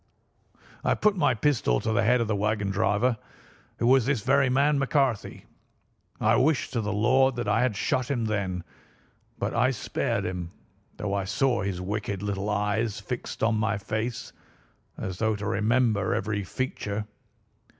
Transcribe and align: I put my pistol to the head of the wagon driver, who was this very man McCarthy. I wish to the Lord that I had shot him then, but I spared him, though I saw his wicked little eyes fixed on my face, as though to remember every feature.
I 0.83 0.95
put 0.95 1.15
my 1.15 1.35
pistol 1.35 1.79
to 1.79 1.93
the 1.93 2.01
head 2.01 2.21
of 2.21 2.27
the 2.27 2.35
wagon 2.35 2.71
driver, 2.71 3.19
who 3.77 3.85
was 3.85 4.07
this 4.07 4.21
very 4.21 4.49
man 4.49 4.79
McCarthy. 4.79 5.45
I 6.19 6.37
wish 6.37 6.71
to 6.71 6.81
the 6.81 6.91
Lord 6.91 7.35
that 7.35 7.47
I 7.47 7.61
had 7.61 7.75
shot 7.75 8.09
him 8.09 8.25
then, 8.25 8.63
but 9.37 9.53
I 9.53 9.69
spared 9.69 10.25
him, 10.25 10.49
though 10.97 11.13
I 11.13 11.25
saw 11.25 11.61
his 11.61 11.79
wicked 11.79 12.23
little 12.23 12.49
eyes 12.49 12.99
fixed 12.99 13.43
on 13.43 13.53
my 13.57 13.77
face, 13.77 14.33
as 14.97 15.19
though 15.19 15.35
to 15.35 15.45
remember 15.45 16.15
every 16.15 16.43
feature. 16.43 17.05